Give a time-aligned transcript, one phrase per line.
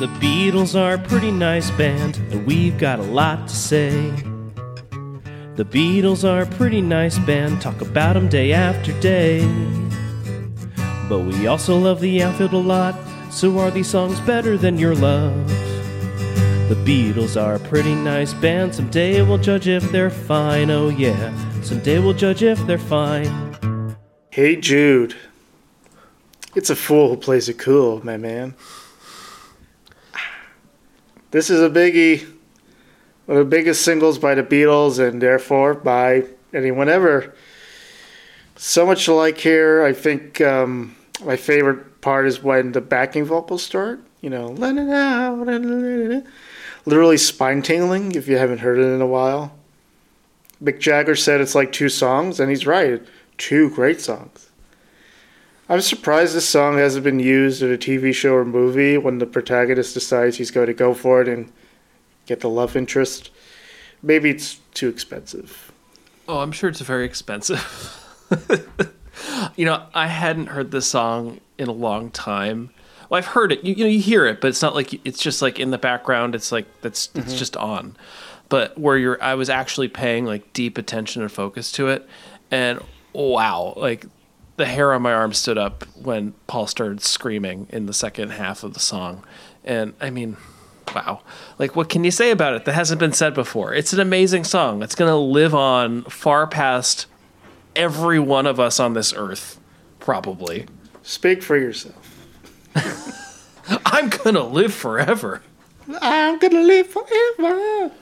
[0.00, 3.90] The Beatles are a pretty nice band, and we've got a lot to say.
[5.56, 9.46] The Beatles are a pretty nice band, talk about 'em day after day.
[11.06, 12.94] But we also love the outfield a lot,
[13.30, 15.34] so are these songs better than your love?
[16.70, 21.30] The Beatles are a pretty nice band, someday we'll judge if they're fine, oh yeah,
[21.60, 23.30] someday we'll judge if they're fine.
[24.30, 25.16] Hey Jude.
[26.54, 28.54] It's a fool who plays it cool, my man.
[31.30, 32.26] This is a biggie.
[33.26, 37.34] One of the biggest singles by the Beatles and therefore by anyone ever.
[38.56, 39.84] So much to like here.
[39.84, 44.00] I think um, my favorite part is when the backing vocals start.
[44.20, 44.48] You know,
[46.84, 49.52] literally spine tingling if you haven't heard it in a while.
[50.62, 53.02] Mick Jagger said it's like two songs, and he's right.
[53.38, 54.49] Two great songs.
[55.70, 59.26] I'm surprised this song hasn't been used in a TV show or movie when the
[59.26, 61.52] protagonist decides he's going to go for it and
[62.26, 63.30] get the love interest.
[64.02, 65.70] Maybe it's too expensive.
[66.26, 68.04] Oh, I'm sure it's very expensive.
[69.56, 72.70] you know, I hadn't heard this song in a long time.
[73.08, 73.62] Well, I've heard it.
[73.62, 75.78] You, you know, you hear it, but it's not like it's just like in the
[75.78, 76.34] background.
[76.34, 77.20] It's like that's mm-hmm.
[77.20, 77.96] it's just on.
[78.48, 82.08] But where you're, I was actually paying like deep attention and focus to it,
[82.50, 82.80] and
[83.12, 84.06] wow, like
[84.56, 88.62] the hair on my arm stood up when Paul started screaming in the second half
[88.62, 89.24] of the song.
[89.64, 90.36] And I mean,
[90.94, 91.22] wow.
[91.58, 93.74] Like, what can you say about it that hasn't been said before?
[93.74, 94.82] It's an amazing song.
[94.82, 97.06] It's going to live on far past
[97.76, 99.58] every one of us on this earth,
[99.98, 100.66] probably.
[101.02, 101.96] Speak for yourself.
[103.86, 105.42] I'm going to live forever.
[106.00, 107.92] I'm going to live forever.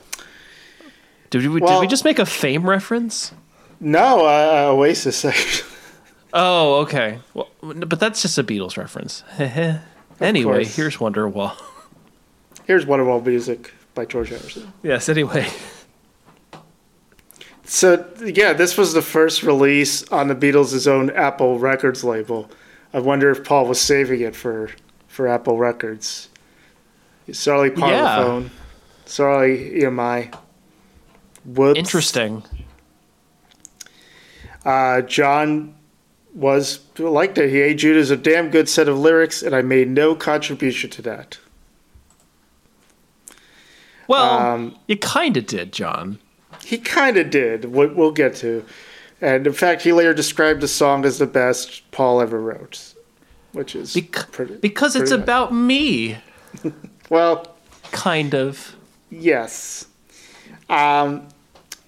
[1.29, 3.31] Did we, well, did we just make a fame reference?
[3.79, 5.63] No, uh, Oasis.
[6.33, 7.19] Oh, okay.
[7.33, 9.23] Well, but that's just a Beatles reference.
[10.21, 10.75] anyway, course.
[10.75, 11.55] here's Wonderwall.
[12.65, 14.71] Here's Wonderwall music by George Harrison.
[14.83, 15.09] Yes.
[15.09, 15.47] Anyway.
[17.63, 22.49] So yeah, this was the first release on the Beatles' own Apple Records label.
[22.93, 24.71] I wonder if Paul was saving it for
[25.07, 26.29] for Apple Records.
[27.31, 28.43] Sorry, Parlophone.
[28.43, 28.49] Yeah.
[29.05, 30.35] Sorry, EMI.
[31.45, 31.77] Whoops.
[31.77, 32.43] Interesting.
[34.65, 35.75] Uh, John
[36.39, 37.49] was liked it.
[37.49, 41.01] Hey Jude is a damn good set of lyrics, and I made no contribution to
[41.03, 41.37] that.
[44.07, 46.17] Well, um, you kind of did, John.
[46.63, 47.65] He kind of did.
[47.65, 48.65] What we'll get to,
[49.21, 52.93] and in fact, he later described the song as the best Paul ever wrote,
[53.51, 55.21] which is Bec- pretty, because pretty it's nice.
[55.21, 56.17] about me.
[57.09, 57.55] well,
[57.91, 58.75] kind of.
[59.09, 59.87] Yes.
[60.69, 61.27] Um,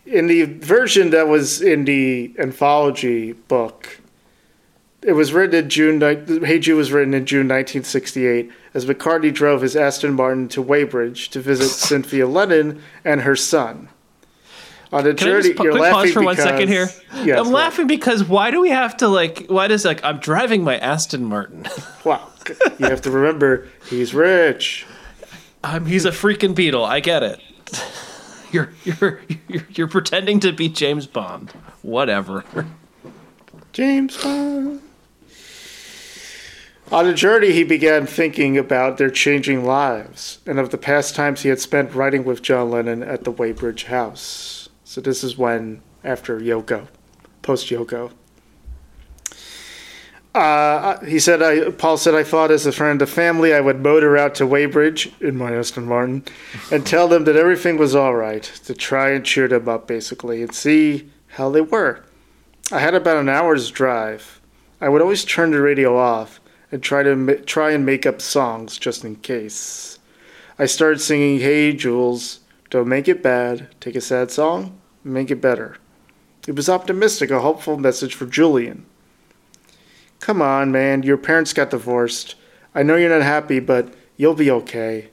[0.05, 4.00] in the version that was in the anthology book,
[5.03, 5.99] it was written in June.
[6.43, 11.29] Hey Jude was written in June 1968 as McCartney drove his Aston Martin to Weybridge
[11.29, 13.89] to visit Cynthia Lennon and her son.
[14.93, 16.89] On the Can journey, I just you're quick pause for because, one second here?
[17.23, 19.45] Yes, I'm laughing because why do we have to like?
[19.47, 21.65] Why does like I'm driving my Aston Martin?
[22.03, 22.27] wow,
[22.77, 24.85] you have to remember he's rich.
[25.63, 26.83] Um, he's a freaking beetle.
[26.83, 27.39] I get it.
[28.51, 31.51] You're you're you're, you're pretending to be James Bond.
[31.83, 32.43] Whatever.
[33.71, 34.81] James Bond.
[36.91, 41.41] On a journey, he began thinking about their changing lives and of the past times
[41.41, 44.67] he had spent writing with John Lennon at the Weybridge house.
[44.83, 46.89] So, this is when, after Yoko,
[47.43, 48.11] post Yoko.
[50.35, 53.79] Uh, he said, I, Paul said, I thought as a friend of family, I would
[53.79, 56.25] motor out to Weybridge in my Aston Martin
[56.73, 60.41] and tell them that everything was all right, to try and cheer them up, basically,
[60.41, 62.03] and see how they were.
[62.69, 64.41] I had about an hour's drive.
[64.81, 66.40] I would always turn the radio off
[66.71, 69.99] and try to try and make up songs just in case.
[70.57, 72.39] I started singing "Hey Jules,
[72.69, 73.67] don't make it bad.
[73.79, 75.77] Take a sad song, make it better."
[76.47, 78.85] It was optimistic, a hopeful message for Julian.
[80.19, 82.35] Come on, man, your parents got divorced.
[82.73, 85.09] I know you're not happy, but you'll be okay.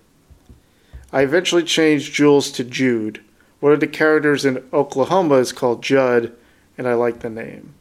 [1.13, 3.21] I eventually changed Jules to Jude.
[3.61, 6.33] One of the characters in Oklahoma is called Judd,
[6.77, 7.75] and I like the name.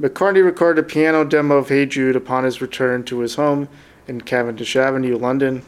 [0.00, 3.68] McCartney recorded a piano demo of Hey Jude upon his return to his home
[4.06, 5.64] in Cavendish Avenue, London.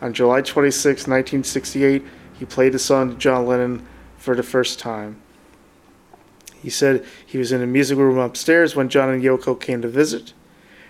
[0.00, 2.02] On July 26, 1968,
[2.32, 3.86] he played the song to John Lennon
[4.16, 5.20] for the first time.
[6.62, 9.88] He said he was in a music room upstairs when John and Yoko came to
[9.88, 10.32] visit,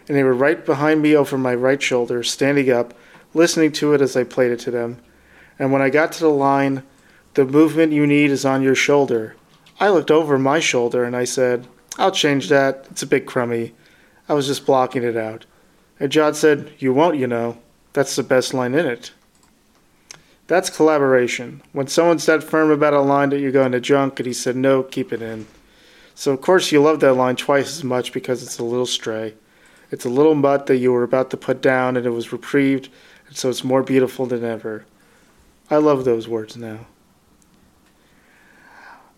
[0.06, 2.94] and they were right behind me over my right shoulder, standing up,
[3.34, 4.98] listening to it as I played it to them.
[5.58, 6.84] And when I got to the line,
[7.34, 9.34] The movement you need is on your shoulder,
[9.80, 11.66] I looked over my shoulder and I said,
[11.98, 12.86] I'll change that.
[12.90, 13.74] It's a bit crummy.
[14.28, 15.46] I was just blocking it out.
[16.00, 17.58] And John said, You won't, you know.
[17.92, 19.12] That's the best line in it.
[20.46, 21.62] That's collaboration.
[21.72, 24.56] When someone's that firm about a line that you're going to junk and he said,
[24.56, 25.46] no, keep it in.
[26.14, 29.34] So, of course, you love that line twice as much because it's a little stray.
[29.90, 32.88] It's a little mutt that you were about to put down and it was reprieved,
[33.26, 34.84] and so it's more beautiful than ever.
[35.70, 36.80] I love those words now.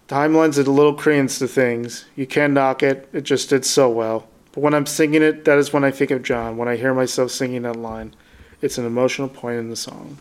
[0.09, 2.05] Time lends a little credence to things.
[2.15, 4.29] You can't knock it, it just did so well.
[4.53, 6.95] But when I'm singing it, that is when I think of John, when I hear
[6.95, 8.15] myself singing that line.
[8.63, 10.19] It's an emotional point in the song.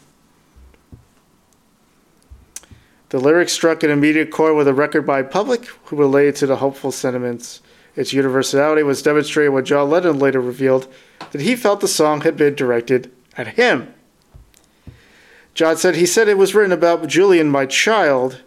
[3.09, 6.57] The lyrics struck an immediate chord with a record by public who related to the
[6.57, 7.61] hopeful sentiments.
[7.95, 10.91] Its universality was demonstrated when John Lennon later revealed
[11.31, 13.93] that he felt the song had been directed at him.
[15.53, 18.41] John said he said it was written about Julian, my child.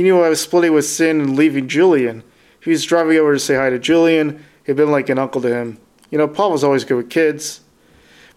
[0.00, 2.24] He knew I was splitting with Cyn and leaving Julian.
[2.62, 4.42] He was driving over to say hi to Julian.
[4.64, 5.76] He'd been like an uncle to him.
[6.10, 7.60] You know, Paul was always good with kids.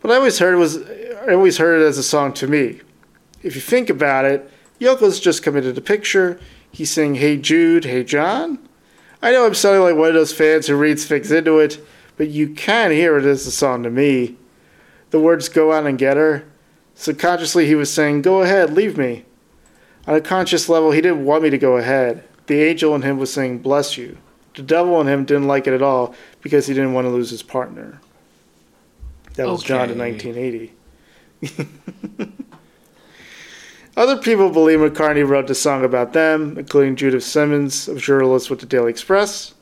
[0.02, 0.78] But I always heard it was
[1.26, 2.82] I always heard it as a song to me.
[3.44, 4.52] If you think about it,
[4.82, 6.38] Yoko's just committed a picture.
[6.70, 8.60] He's saying, Hey Jude, hey John.
[9.22, 11.80] I know I'm sounding like one of those fans who reads things into it,
[12.18, 14.36] but you can hear it as a song to me.
[15.12, 16.44] The words go out and get her.
[16.94, 19.24] Subconsciously, he was saying, Go ahead, leave me.
[20.08, 22.24] On a conscious level, he didn't want me to go ahead.
[22.48, 24.18] The angel in him was saying, Bless you.
[24.56, 27.30] The devil in him didn't like it at all because he didn't want to lose
[27.30, 28.02] his partner.
[29.36, 30.74] That was John in 1980.
[33.98, 38.60] Other people believe McCartney wrote the song about them, including Judith Simmons, a journalist with
[38.60, 39.54] the Daily Express.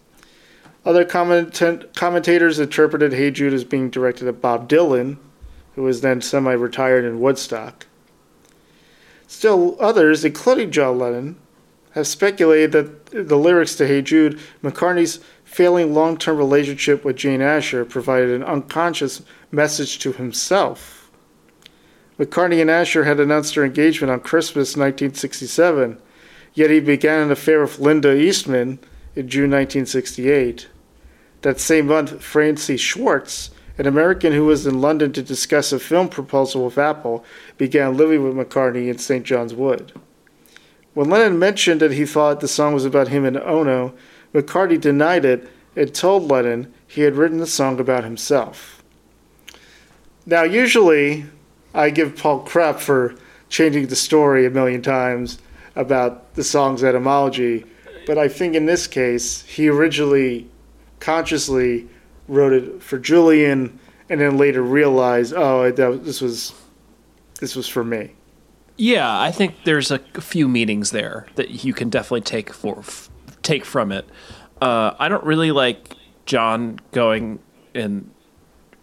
[0.85, 1.61] Other comment-
[1.95, 5.17] commentators interpreted Hey Jude as being directed at Bob Dylan,
[5.75, 7.85] who was then semi retired in Woodstock.
[9.31, 11.37] Still, others, including John Lennon,
[11.91, 17.41] have speculated that the lyrics to Hey Jude, McCartney's failing long term relationship with Jane
[17.41, 21.09] Asher, provided an unconscious message to himself.
[22.19, 25.97] McCartney and Asher had announced their engagement on Christmas 1967,
[26.53, 28.79] yet he began an affair with Linda Eastman
[29.15, 30.67] in June 1968.
[31.43, 36.09] That same month, Francie Schwartz, an American who was in London to discuss a film
[36.09, 37.23] proposal with Apple,
[37.57, 39.25] began living with McCartney in St.
[39.25, 39.93] John's Wood.
[40.93, 43.93] When Lennon mentioned that he thought the song was about him and Ono,
[44.33, 48.83] McCartney denied it and told Lennon he had written the song about himself.
[50.25, 51.25] Now, usually,
[51.73, 53.15] I give Paul crap for
[53.49, 55.39] changing the story a million times
[55.75, 57.65] about the song's etymology,
[58.05, 60.49] but I think in this case, he originally
[60.99, 61.87] consciously
[62.31, 63.77] wrote it for Julian
[64.09, 66.53] and then later realized, oh, that, this was
[67.39, 68.13] this was for me.
[68.77, 73.09] Yeah, I think there's a few meanings there that you can definitely take for f-
[73.43, 74.07] take from it.
[74.61, 75.95] Uh, I don't really like
[76.25, 77.39] John going
[77.75, 78.09] and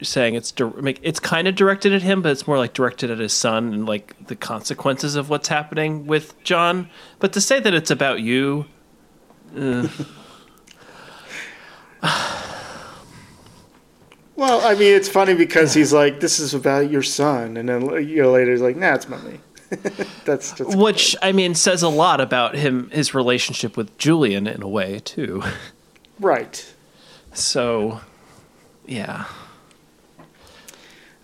[0.02, 3.18] saying it's make it's kind of directed at him, but it's more like directed at
[3.18, 6.90] his son and like the consequences of what's happening with John.
[7.18, 8.66] But to say that it's about you,
[14.38, 17.82] Well, I mean, it's funny because he's like, "This is about your son," and then
[17.92, 19.40] a year later, he's like, "Nah, it's about me."
[20.24, 24.62] that's, that's which I mean says a lot about him his relationship with Julian in
[24.62, 25.42] a way too.
[26.20, 26.72] right.
[27.32, 28.00] So,
[28.86, 29.24] yeah.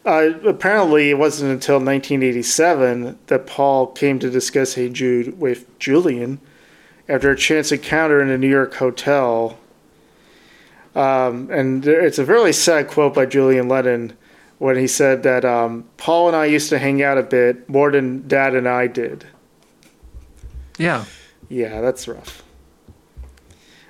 [0.05, 6.41] Uh, apparently, it wasn't until 1987 that Paul came to discuss Hey Jude with Julian
[7.09, 9.57] after a chance encounter in a New York hotel.
[10.95, 14.17] Um, and there, it's a really sad quote by Julian Lennon
[14.59, 17.91] when he said that um, Paul and I used to hang out a bit more
[17.91, 19.27] than Dad and I did.
[20.79, 21.05] Yeah.
[21.49, 22.43] Yeah, that's rough.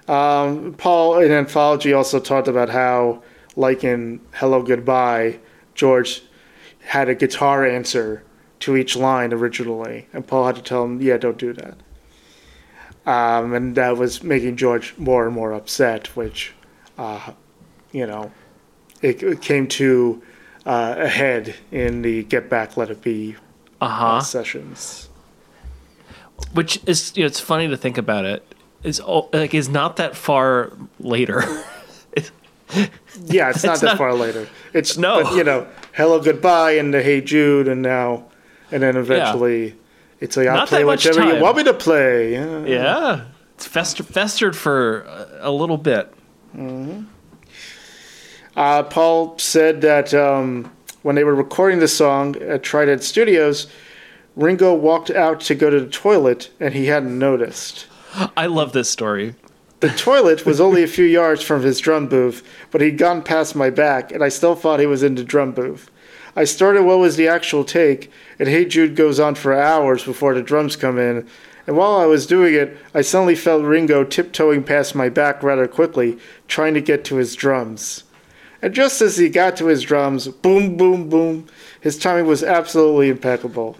[0.08, 3.22] Um, Paul in Anthology also talked about how,
[3.56, 5.38] like in Hello Goodbye,
[5.74, 6.22] George
[6.80, 8.22] had a guitar answer
[8.60, 11.76] to each line originally, and Paul had to tell him, "Yeah, don't do that."
[13.06, 16.54] Um, and that was making George more and more upset, which,
[16.98, 17.32] uh,
[17.92, 18.30] you know,
[19.02, 20.22] it, it came to
[20.66, 23.36] uh, a head in the "Get Back, Let It Be"
[23.80, 24.20] Uh uh, huh.
[24.20, 25.08] sessions.
[26.52, 28.44] Which is you know it's funny to think about it.
[28.82, 31.42] Is all- like is not that far later.
[33.26, 34.48] Yeah, it's not It's that not- far later.
[34.72, 35.22] It's No.
[35.22, 38.24] but, you know, hello, goodbye, and the Hey Jude, and now,
[38.72, 39.76] and then eventually,
[40.18, 42.32] it's like I'll Not play whichever you want me to play.
[42.32, 42.64] Yeah.
[42.64, 43.24] yeah.
[43.54, 46.12] It's fester- festered for a, a little bit.
[48.56, 50.70] Uh, Paul said that um,
[51.02, 53.66] when they were recording the song at Trident Studios,
[54.36, 57.86] Ringo walked out to go to the toilet, and he hadn't noticed.
[58.36, 59.34] I love this story.
[59.80, 63.54] The toilet was only a few yards from his drum booth, but he'd gone past
[63.54, 65.90] my back, and I still thought he was in the drum booth.
[66.36, 70.34] I started what was the actual take, and Hey Jude goes on for hours before
[70.34, 71.28] the drums come in.
[71.66, 75.66] And while I was doing it, I suddenly felt Ringo tiptoeing past my back rather
[75.66, 78.04] quickly, trying to get to his drums.
[78.60, 81.46] And just as he got to his drums, boom, boom, boom,
[81.80, 83.76] his timing was absolutely impeccable.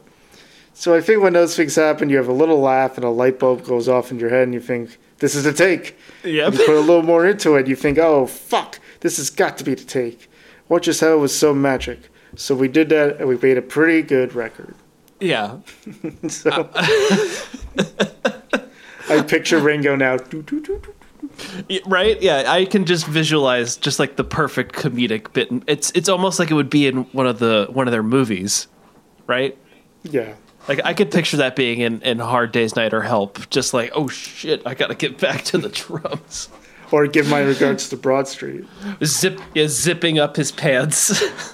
[0.73, 3.39] So I think when those things happen, you have a little laugh and a light
[3.39, 5.97] bulb goes off in your head, and you think, this is the take.
[6.25, 6.53] Yep.
[6.53, 9.65] You put a little more into it, you think, oh, fuck, this has got to
[9.65, 10.29] be the take.
[10.69, 12.11] What just happened was so magic.
[12.37, 14.75] So we did that, and we made a pretty good record.
[15.21, 15.59] Yeah.
[16.29, 16.71] So
[19.09, 20.17] I picture Ringo now.
[21.87, 22.21] Right?
[22.23, 25.51] Yeah, I can just visualize just like the perfect comedic bit.
[25.67, 28.67] It's it's almost like it would be in one of the one of their movies,
[29.27, 29.57] right?
[30.03, 30.35] Yeah.
[30.69, 33.91] Like I could picture that being in, in Hard Day's Night or Help, just like,
[33.95, 36.49] oh shit, I gotta get back to the drums.
[36.91, 38.65] Or give my regards to Broad Street.
[39.05, 41.23] Zip yeah, zipping up his pants.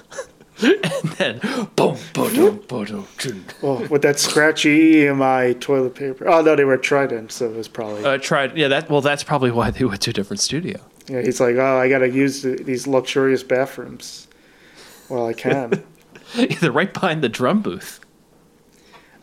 [0.61, 1.39] and then
[1.75, 3.07] boom, boom, boom, boom,
[3.63, 6.27] Oh, with that scratchy EMI toilet paper.
[6.27, 8.03] Oh no, they were Trident, so it was probably.
[8.05, 10.79] uh, tried yeah, that well that's probably why they went to a different studio.
[11.07, 14.27] yeah, he's like, oh, I gotta use the, these luxurious bathrooms.
[15.09, 15.83] Well, I can.
[16.61, 17.99] They're right behind the drum booth.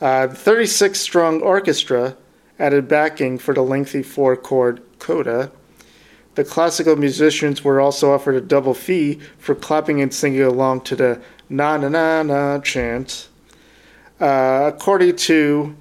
[0.01, 2.17] Uh, the 36 strong orchestra
[2.59, 5.51] added backing for the lengthy four chord coda.
[6.39, 10.95] The classical musicians were also offered a double fee for clapping and singing along to
[10.95, 13.27] the na na na na chant.
[14.21, 15.75] Uh, according to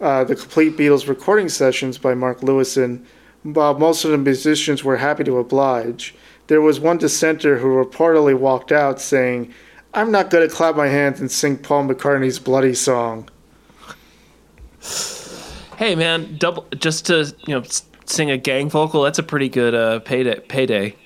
[0.00, 3.04] uh, the complete Beatles recording sessions by Mark Lewisohn,
[3.42, 6.14] while most of the musicians were happy to oblige,
[6.46, 9.52] there was one dissenter who reportedly walked out saying,
[9.94, 13.28] I'm not going to clap my hands and sing Paul McCartney's bloody song.
[15.76, 17.64] Hey man, double just to you know
[18.08, 19.02] sing a gang vocal.
[19.02, 20.40] That's a pretty good uh, payday.
[20.40, 20.96] Payday.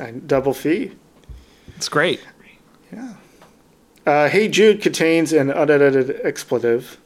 [0.00, 0.92] And double fee.
[1.76, 2.20] It's great.
[2.92, 3.14] Yeah.
[4.06, 6.98] Uh, hey Jude contains an unedited expletive,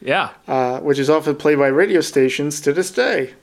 [0.00, 0.30] Yeah.
[0.46, 3.34] uh, which is often played by radio stations to this day.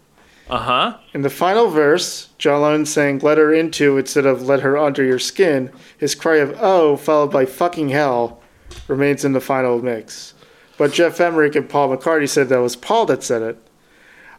[0.50, 0.98] Uh huh.
[1.14, 5.04] In the final verse, John Lennon saying "let her into" instead of "let her under
[5.04, 8.40] your skin," his cry of "oh" followed by "fucking hell"
[8.88, 10.34] remains in the final mix.
[10.78, 13.67] But Geoff Emerick and Paul McCartney said that was Paul that said it,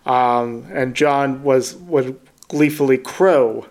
[0.08, 3.66] um, and John was would gleefully crow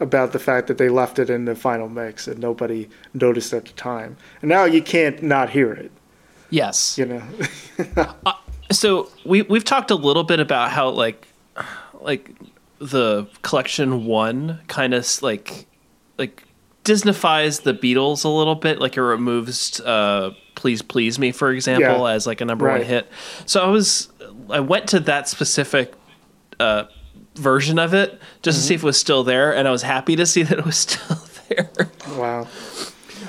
[0.00, 3.66] about the fact that they left it in the final mix and nobody noticed at
[3.66, 4.16] the time.
[4.40, 5.92] And now you can't not hear it.
[6.50, 6.98] Yes.
[6.98, 7.22] You know,
[8.72, 11.26] So we we've talked a little bit about how like
[12.00, 12.30] like
[12.78, 15.66] the collection one kind of like
[16.18, 16.44] like
[16.84, 18.80] Disneyfies the Beatles a little bit.
[18.80, 22.12] Like it removes uh, "Please Please Me" for example Yeah.
[22.14, 23.08] as like a number one hit.
[23.46, 24.08] So I was
[24.50, 25.92] I went to that specific
[26.60, 26.84] uh,
[27.36, 30.16] version of it just to see if it was still there, and I was happy
[30.16, 31.18] to see that it was still
[31.48, 31.70] there.
[32.16, 32.46] wow.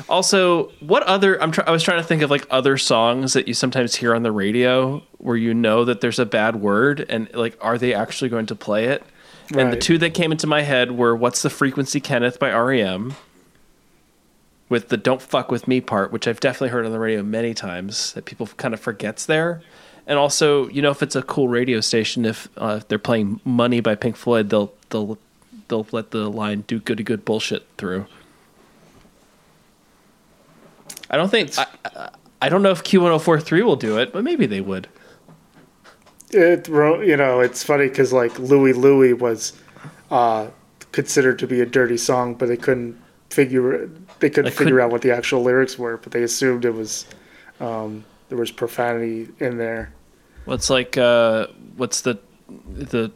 [0.10, 1.42] Also, what other?
[1.42, 4.13] I'm try, I was trying to think of like other songs that you sometimes hear
[4.15, 7.94] on the radio where you know that there's a bad word and like, are they
[7.94, 9.03] actually going to play it?
[9.56, 13.13] And the two that came into my head were "What's the Frequency, Kenneth" by REM,
[14.74, 17.53] with the "Don't fuck with me" part, which I've definitely heard on the radio many
[17.53, 19.62] times that people kind of forgets there.
[20.08, 23.39] And also, you know, if it's a cool radio station, if uh, if they're playing
[23.46, 25.20] "Money" by Pink Floyd, they'll they'll
[25.68, 28.08] they'll let the line "Do goody good bullshit" through.
[31.08, 32.10] I don't think I, I,
[32.42, 34.88] I don't know if Q1043 will do it, but maybe they would.
[36.32, 39.53] It, you know, it's funny because like Louie Louie was
[40.10, 40.48] uh,
[40.92, 43.02] considered to be a dirty song, but they couldn't
[43.33, 46.65] figure they couldn't They figure couldn't- out what the actual lyrics were, but they assumed
[46.65, 47.05] it was
[47.59, 49.91] um, there was profanity in there.
[50.45, 51.47] What's like uh
[51.77, 52.19] what's the
[52.73, 53.11] the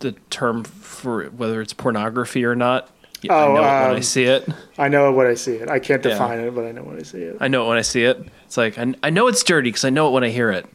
[0.00, 2.90] the term for whether it's pornography or not?
[3.22, 4.46] Yeah, I Oh, know it when I um, see it.
[4.78, 5.70] I know it when I see it.
[5.70, 6.10] I can't Yeah.
[6.12, 7.36] define it, but I know when I see it.
[7.40, 8.18] I know it when I see it.
[8.44, 10.66] It's like I, I know it's dirty because I know it when I hear it.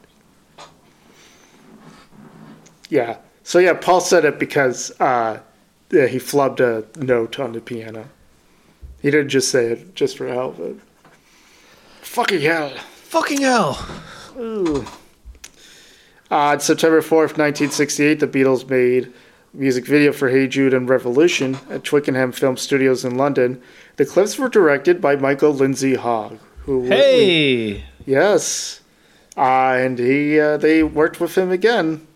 [2.89, 3.17] Yeah.
[3.43, 5.39] So yeah, Paul said it because uh,
[5.91, 8.10] yeah, he flubbed a note on the piano.
[9.01, 10.75] He didn't just say it just for hell, but
[12.01, 12.70] fucking hell.
[13.03, 13.86] Fucking hell!
[14.39, 14.86] Ooh.
[16.29, 20.88] Uh, on September 4th, 1968, the Beatles made a music video for Hey Jude and
[20.88, 23.62] Revolution at Twickenham Film Studios in London.
[23.98, 27.84] The clips were directed by Michael Lindsay Hogg, who Hey!
[28.05, 28.79] yes,
[29.36, 29.41] uh,
[29.77, 32.08] and he uh, they worked with him again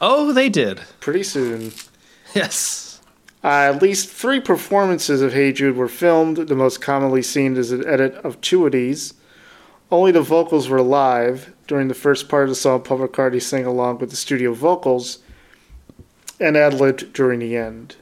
[0.00, 0.80] Oh, they did.
[1.00, 1.72] pretty soon.
[2.34, 2.93] Yes.
[3.44, 6.38] Uh, at least three performances of Hey Jude were filmed.
[6.38, 9.12] The most commonly seen is an edit of two of these.
[9.90, 11.52] Only the vocals were live.
[11.66, 15.18] During the first part of the song, Paul McCartney sang along with the studio vocals
[16.40, 17.96] and ad libbed during the end.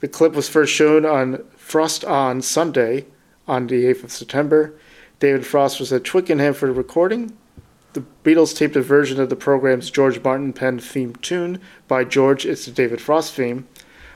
[0.00, 3.06] The clip was first shown on Frost On Sunday
[3.48, 4.74] on the 8th of September.
[5.20, 7.36] David Frost was at Twickenham for the recording.
[7.94, 12.44] The Beatles taped a version of the program's George Martin penned theme tune by George,
[12.44, 13.66] it's the David Frost theme,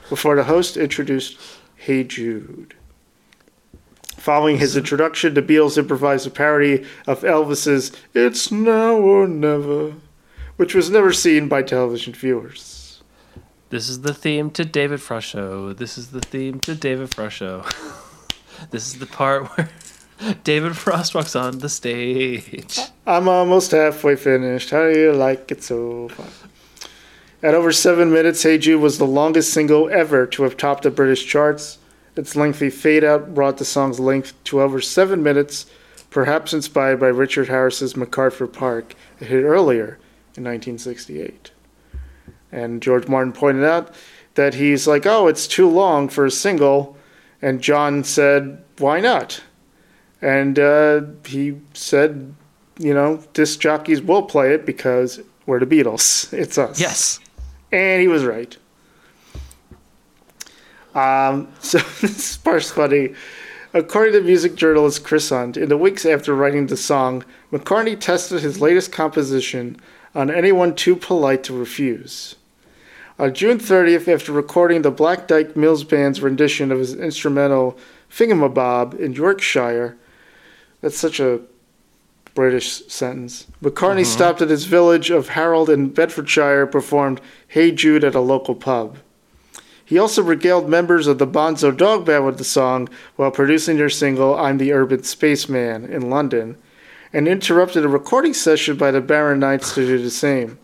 [0.09, 1.37] before the host introduced
[1.75, 2.75] Hey Jude.
[4.17, 9.93] Following his introduction, the Beatles improvised a parody of Elvis's It's Now or Never,
[10.55, 13.03] which was never seen by television viewers.
[13.69, 15.73] This is the theme to David Frost Show.
[15.73, 17.65] This is the theme to David Frost Show.
[18.71, 19.69] this is the part where
[20.43, 22.79] David Frost walks on the stage.
[23.05, 24.69] I'm almost halfway finished.
[24.69, 26.25] How do you like it so far?
[27.45, 30.89] At over seven minutes, Hey Jude was the longest single ever to have topped the
[30.89, 31.77] British charts.
[32.15, 35.67] Its lengthy fade out brought the song's length to over seven minutes,
[36.09, 39.99] perhaps inspired by Richard Harris's MacArthur Park, a hit earlier
[40.35, 41.51] in 1968.
[42.51, 43.93] And George Martin pointed out
[44.33, 46.97] that he's like, oh, it's too long for a single.
[47.43, 49.43] And John said, why not?
[50.19, 52.33] And uh, he said,
[52.79, 56.33] you know, disc jockeys will play it because we're the Beatles.
[56.45, 56.81] It's us.
[56.81, 57.19] Yes.
[57.71, 58.57] And he was right.
[60.93, 63.13] Um, so this part's funny.
[63.73, 68.41] According to music journalist Chris Hunt, in the weeks after writing the song, McCartney tested
[68.41, 69.77] his latest composition
[70.15, 72.35] on anyone too polite to refuse.
[73.19, 77.77] On June 30th, after recording the Black Dyke Mills Band's rendition of his instrumental
[78.09, 79.97] Thingumybob in Yorkshire,
[80.79, 81.41] that's such a
[82.35, 83.47] British sentence.
[83.63, 84.03] McCartney mm-hmm.
[84.03, 88.97] stopped at his village of Harrold in Bedfordshire, performed Hey Jude at a local pub.
[89.83, 93.89] He also regaled members of the Bonzo Dog Band with the song while producing their
[93.89, 96.57] single I'm the Urban Spaceman in London,
[97.13, 100.59] and interrupted a recording session by the Barron Knights to do the same.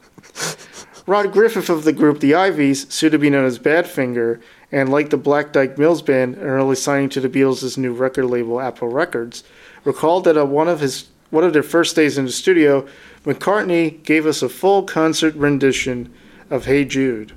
[1.07, 5.09] Rod Griffith of the group The Iveys, soon to be known as Badfinger, and like
[5.09, 8.87] the Black Dyke Mills Band, an early signing to the Beatles' new record label Apple
[8.87, 9.43] Records,
[9.83, 12.85] recalled that on one of his one of their first days in the studio,
[13.25, 16.13] McCartney gave us a full concert rendition
[16.49, 17.33] of Hey Jude.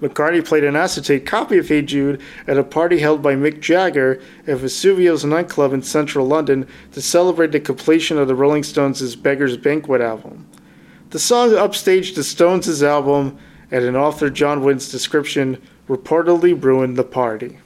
[0.00, 4.20] McCartney played an acetate copy of Hey Jude at a party held by Mick Jagger
[4.46, 9.56] at Vesuvio's nightclub in central London to celebrate the completion of the Rolling Stones' Beggar's
[9.56, 10.46] Banquet album.
[11.10, 13.38] The song upstaged the Stones' album,
[13.70, 17.58] and in author John Winn's description, reportedly ruined the party.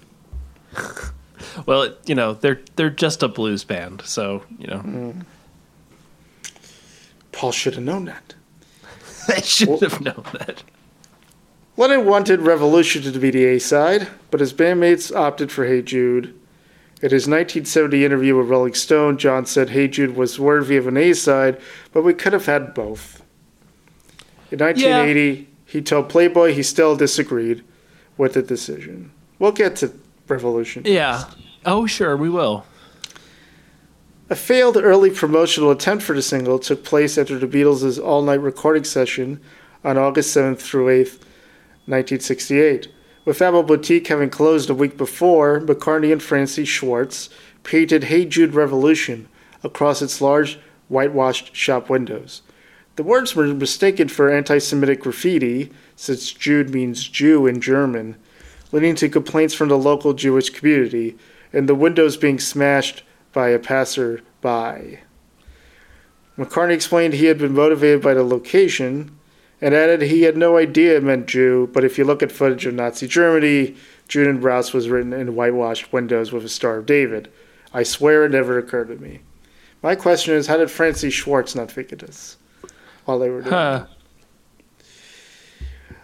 [1.66, 4.78] Well, it, you know, they're they're just a blues band, so, you know.
[4.78, 5.24] Mm.
[7.32, 8.34] Paul should have known that.
[9.28, 10.62] they should have known that.
[11.76, 16.34] Lennon wanted Revolution to be the A side, but his bandmates opted for Hey Jude.
[17.02, 20.98] In his 1970 interview with Rolling Stone, John said Hey Jude was worthy of an
[20.98, 21.58] A side,
[21.92, 23.22] but we could have had both.
[24.50, 27.64] In 1980, he told Playboy he still disagreed
[28.18, 29.12] with the decision.
[29.38, 29.92] We'll get to
[30.30, 30.82] Revolution.
[30.84, 31.24] Yeah.
[31.66, 32.64] Oh, sure, we will.
[34.30, 38.40] A failed early promotional attempt for the single took place after the Beatles' all night
[38.40, 39.40] recording session
[39.82, 41.18] on August 7th through 8th,
[41.86, 42.88] 1968.
[43.24, 47.28] With Apple Boutique having closed a week before, McCartney and Francie Schwartz
[47.64, 49.28] painted Hey Jude Revolution
[49.62, 52.42] across its large, whitewashed shop windows.
[52.96, 58.16] The words were mistaken for anti Semitic graffiti, since Jude means Jew in German,
[58.72, 61.16] leading to complaints from the local Jewish community,
[61.52, 63.02] and the windows being smashed
[63.32, 65.00] by a passer-by.
[66.38, 69.16] McCartney explained he had been motivated by the location
[69.60, 72.64] and added he had no idea it meant Jew, but if you look at footage
[72.64, 73.76] of Nazi Germany,
[74.08, 77.30] Juden raus was written in whitewashed windows with a Star of David.
[77.74, 79.20] I swear it never occurred to me.
[79.82, 82.38] My question is, how did Francie Schwartz not think of this
[83.04, 83.86] while they were doing Huh.
[83.90, 83.96] it?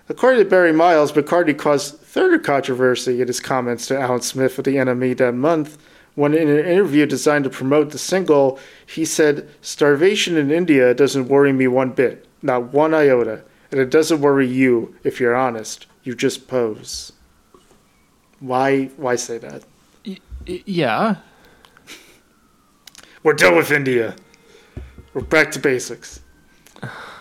[0.09, 4.65] According to Barry Miles, McCartney caused further controversy in his comments to Alan Smith of
[4.65, 5.79] the NME that month
[6.17, 11.29] when in an interview designed to promote the single, he said, Starvation in India doesn't
[11.29, 15.87] worry me one bit, not one iota, and it doesn't worry you if you're honest.
[16.03, 17.13] You just pose.
[18.41, 19.65] Why why say that?
[20.07, 21.17] Y- yeah.
[23.23, 24.17] We're done with India.
[25.13, 26.21] We're back to basics.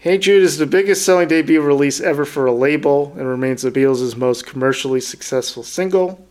[0.00, 3.72] Hey Jude is the biggest selling debut release ever for a label and remains the
[3.72, 6.24] Beatles' most commercially successful single.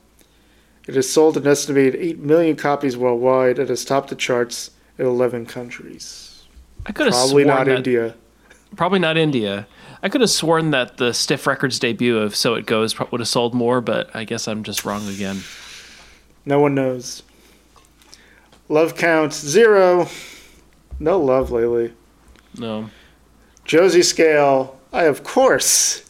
[0.88, 5.06] It has sold an estimated 8 million copies worldwide and has topped the charts in
[5.06, 6.46] 11 countries.
[6.86, 8.16] I could have Probably sworn not that, India.
[8.78, 9.68] Probably not India.
[10.02, 13.28] I could have sworn that the Stiff Records debut of So It Goes would have
[13.28, 15.42] sold more, but I guess I'm just wrong again.
[16.46, 17.22] No one knows.
[18.70, 20.08] Love counts zero.
[21.02, 21.94] No love lately.
[22.58, 22.90] No.
[23.68, 26.10] Josie Scale, I of course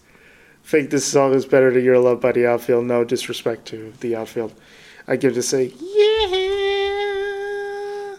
[0.63, 2.85] think this song is better to Your Love by the Outfield.
[2.85, 4.53] No disrespect to the outfield.
[5.07, 6.27] I give this a yeah.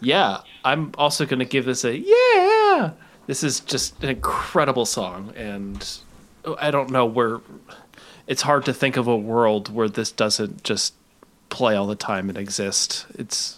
[0.00, 2.90] Yeah, I'm also going to give this a yeah.
[3.26, 5.88] This is just an incredible song, and
[6.58, 7.40] I don't know where.
[8.26, 10.94] It's hard to think of a world where this doesn't just
[11.48, 13.06] play all the time and exist.
[13.14, 13.57] It's.